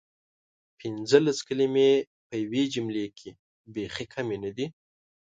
پنځلس 0.79 1.37
کلمې 1.47 1.91
په 2.27 2.33
یوې 2.43 2.63
جملې 2.73 3.05
کې 3.17 3.29
بیخې 3.73 4.05
کمې 4.13 4.37
ندي؟! 4.43 4.65